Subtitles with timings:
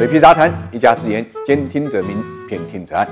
[0.00, 2.16] 水皮杂谈，一家之言，兼听则明，
[2.48, 3.06] 偏听则暗。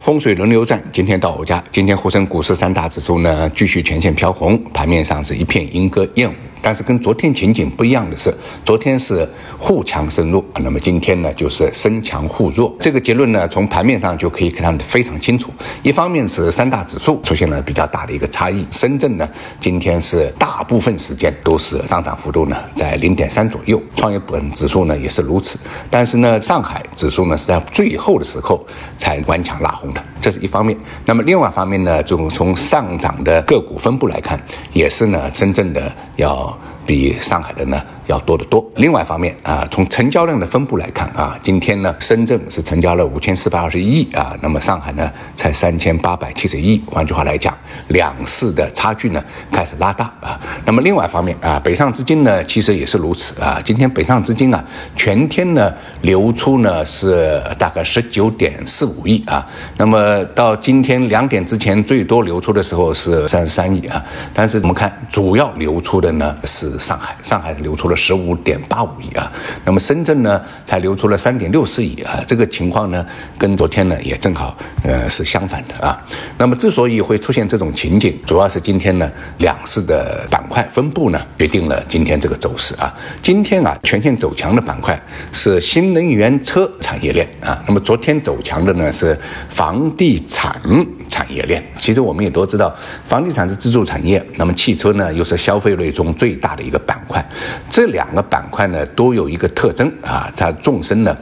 [0.00, 1.62] 风水轮流转，今天到我家。
[1.70, 6.34] 今天沪深股市三大指数呢，继续全线飘红，盘面上是一片莺歌燕舞。
[6.64, 8.34] 但是跟昨天情景不一样的是，
[8.64, 9.28] 昨天是
[9.58, 12.74] 互强生弱，那么今天呢就是生强互弱。
[12.80, 15.50] 这个结论呢，从盘面上就可以看得非常清楚。
[15.82, 19.28] 一方面是三大指数出现了比较大的一个差异，深圳呢
[19.60, 25.58] 今天是大部分时间都是上涨幅度呢在零点三左右，创业板指数呢也是如此。
[25.90, 30.74] 但是呢，上海指数呢是在最后的时候才顽强拉红的，这是一方面。
[31.04, 34.40] 那么另外一方面呢，就从上涨的个股分布来看，
[34.72, 36.56] 也是呢深圳的要。
[36.86, 38.64] 比上海的呢要多得多。
[38.76, 46.82] 另外一方面啊，从成交量的分布来看啊，今天呢，深圳是成交了五千四百二十一亿啊，那么上海呢才三千八百七十一亿。
[46.86, 47.56] 换句话来讲，
[47.88, 50.38] 两市的差距呢开始拉大啊。
[50.64, 53.60] 那么另外一方面啊，北上资金呢其实也是如此啊。
[53.64, 54.62] 今天北上资金啊，
[54.94, 59.46] 全天呢流出呢是大概十九点四五亿啊。
[59.76, 64.04] 那么到今天两点之前最多流出的时候是三十三亿啊。
[64.32, 66.74] 但是我们看主要流出的呢是。
[66.84, 69.30] 上海，上海流出了十五点八五亿啊，
[69.64, 73.04] 那么深圳呢才流出了三点六四亿啊，这个情况呢
[73.38, 76.00] 跟昨天呢也正好呃是相反的啊。
[76.38, 82.92] 那么之所以会出现这种情景，主要是今天呢两市的板块分布呢决定了今天这个走势啊。
[83.22, 85.00] 今天啊全线走强的板块
[85.32, 90.60] 是新能源车产业链啊，那么昨天走强的呢是房地产
[91.08, 91.64] 产业链。
[91.74, 92.74] 其实我们也都知道，
[93.06, 96.64] 房地产是支柱产业，那么汽车呢又是消费类中最大的。
[96.64, 97.22] 一个板块，
[97.68, 101.14] 这两个板块呢都有一个特征啊，它纵深呢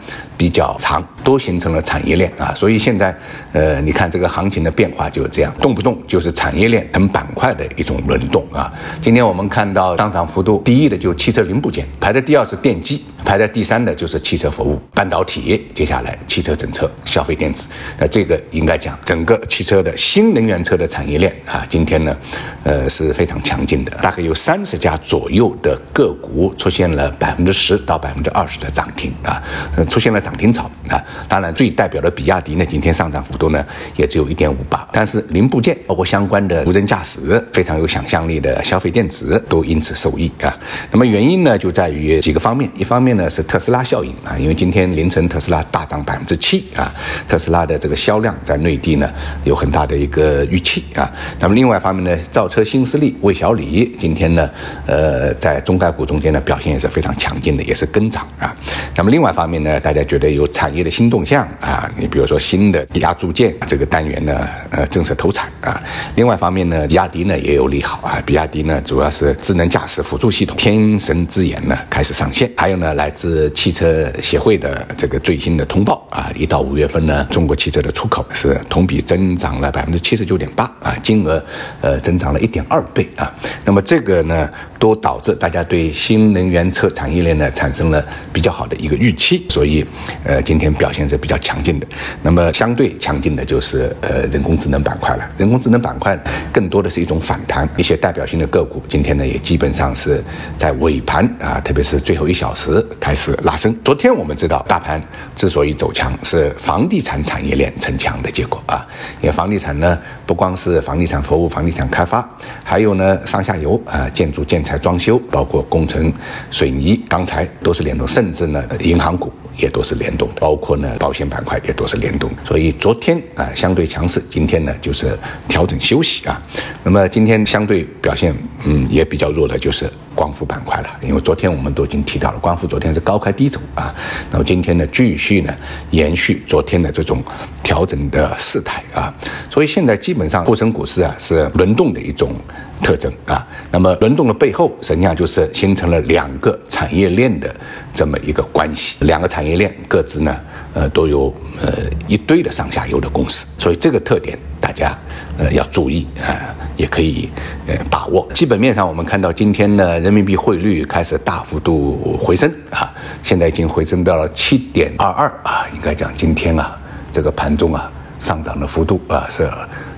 [0.43, 3.17] 比较长，都形成了产业链啊，所以现在
[3.53, 8.69] 呃，你看这个行情的变化就是这样，动不动就是产业链等板块的一种轮动啊。
[9.01, 13.05] 今天我们看到上涨幅度第一的就是汽车零部件，排在第二是电机。
[13.25, 17.69] 排在第三的就是汽车服务、半导体，接下来汽车整车、消费电子。
[17.97, 22.17] 那这个应该讲，整个汽车的新能源车的产业链啊，今天呢，
[22.64, 29.41] 呃是非常强劲的，大概有三十家左右的个股出现了百分之十到百分之二十的涨停啊，
[29.89, 31.01] 出现了涨涨停潮啊。
[31.29, 33.65] 当然，最代表的比亚迪呢，今天上涨幅度呢
[33.97, 40.53] 也只有一点五八，但是零部件包括相关的无人驾驶、非常有想象力的消费电子都因此受益啊。
[40.91, 43.13] 那么原因呢，就在于几个方面，一方面。
[43.13, 46.91] 呢是特斯拉效应啊，因为今天凌晨特斯拉大涨百分之七啊，
[47.29, 49.11] 特斯拉的这个销量在内地呢
[49.45, 51.13] 有很大的一个预期啊。
[51.39, 54.49] 那么另外一方面呢，造车新势力魏小李今天呢，
[54.87, 58.57] 呃，在中概股中间的表现也是非常强劲的，也是跟涨啊。
[58.97, 65.83] 那么另外一方面呢，大家觉得有产业的新动向啊，你比如说新的压铸件这个单元呢，呃，正式投产啊。
[66.14, 72.92] 另外一方面呢，比亚迪呢也有利好啊，比亚迪呢主要是智能驾驶辅助系统天神之眼呢开始上线，还有呢。
[72.92, 81.42] 来自汽车协会的这个最新的通报啊，一到五月份呢，中国汽车的出口是同比增长了百分之七十九点八啊，金额
[81.80, 83.34] 呃增长了一点二倍啊。
[83.64, 89.83] 那么这个呢，都导致大家对新能源车产业链呢产生了比较好的一个预期，所以
[90.24, 91.86] 呃今天表现是比较强劲的。
[92.23, 96.18] 那么相对强劲的就是呃人工智能板块了，人工智能板块
[96.52, 100.23] 更多的是一种反弹，一些代表性的个股今天呢也基本上是
[100.57, 102.85] 在尾盘啊，特别是最后一小时。
[103.01, 103.77] 开始拉升。
[103.85, 105.02] 昨天我们知道，大盘
[105.35, 108.86] 之所以走强，是房地产产业链成强的结果啊。
[109.20, 112.29] 因为房地产呢，不光是房地产服务、房地产开发，
[112.63, 116.13] 还有呢上下游啊，建筑建材装修，包括工程、
[116.51, 119.33] 水泥、钢材都是联动，甚至呢银行股。
[119.57, 125.17] 也都是联动，包括呢保险板块也都是联动，所以昨天啊相对强势，今天呢就是
[125.48, 126.40] 调整休息啊。
[126.83, 129.90] 那么今天相对表现嗯也比较弱的就是
[130.22, 133.93] 光伏板块了，因为昨天我们都已经提到了，光伏昨天是高开低走啊，
[134.31, 135.52] 那么今天呢继续呢
[135.90, 137.20] 延续昨天的这种
[137.60, 139.12] 调整的势态啊，
[139.50, 142.37] 所以现在基本上沪深股市啊是轮动的一种。
[142.82, 147.54] 特征啊，那么轮动的背后，实际上就是形成了两个产业链的
[147.94, 148.96] 这么一个关系。
[149.06, 150.36] 两个产业链各自呢，
[150.75, 151.72] 呃，都有呃
[152.08, 154.97] 一堆的上下游的公司，所以这个特点大家
[155.37, 157.29] 呃要注意啊，也可以
[157.67, 158.26] 呃把握。
[158.32, 162.91] 基本面上，我们看到今天呢，人民币汇率开始大幅度回升啊，
[163.23, 166.75] 现在已经回升到了七点二二啊，应该讲今天啊，
[167.11, 169.50] 这个盘中啊上涨的幅度啊是。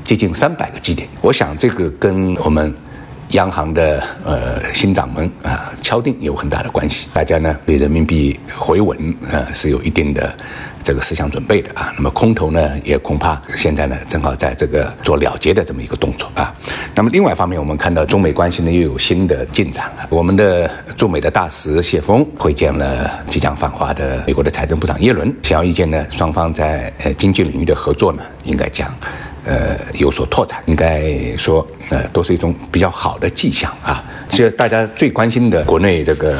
[0.05, 2.75] 接近三百个基点，我想这个跟我们
[3.35, 7.09] 央行的呃新掌门啊敲定有很大的关系。
[7.13, 10.35] 大家呢对人民币回稳呃是有一定的
[10.83, 11.93] 这个思想准备的啊。
[11.97, 16.55] 那么空头呢也恐怕现在呢正好在这个做了结的这么一个动作啊。
[16.95, 20.07] 那么另外一方面，我们看到中美关系呢又有新的进展了。
[20.11, 28.95] 我们的驻美的大使谢峰会见了即将访华的美国的财政部长耶伦，显而易见呢，双方在呃经济领域的合作呢，应该讲。
[29.45, 31.05] 呃，有所拓展，应该
[31.37, 34.03] 说，呃，都是一种比较好的迹象啊。
[34.31, 36.39] 其实大家最关心的国内这个，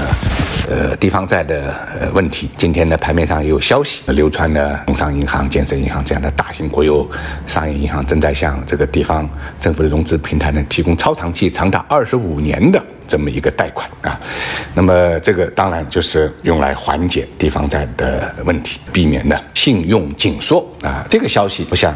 [0.71, 7.07] 呃，地方债的呃问题，今天呢，盘面上也有消息流传呢，工商银行、建设银行这样的大型国有
[7.47, 9.29] 商业银行正在向这个地方
[9.61, 14.19] 政府的融资平台呢，提供超长期、长达二十五年的这么一个贷款啊。
[14.73, 21.07] 那么这个当然就是用来缓解地方债的问题，避免呢信用紧缩啊。
[21.11, 21.95] 这个消息，我想。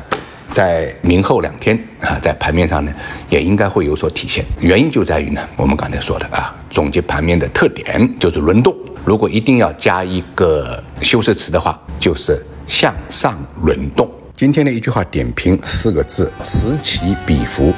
[0.53, 2.93] 在明后两天啊，在盘面上呢，
[3.29, 4.45] 也应该会有所体现。
[4.61, 8.75] 原因就在于呢，我们刚才说的啊，总结盘面的特点就是轮动。
[9.05, 14.11] 如果一定要加一个修饰词的话，就是向上轮动。
[14.37, 17.73] 今天的一句话点评四个字：此起彼伏。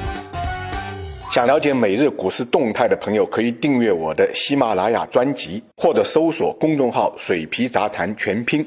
[1.32, 8.66] 想了解每日股市动态的朋友，可以订阅我的喜马拉雅专辑，或者搜索公众号“水皮杂谈全拼”。